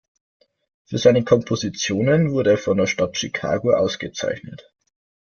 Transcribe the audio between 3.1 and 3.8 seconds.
Chicago